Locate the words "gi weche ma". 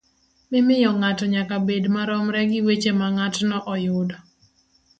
2.51-3.07